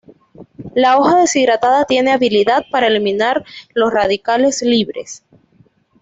[0.73, 5.23] La hoja deshidratada tiene habilidad para eliminar los radicales libres.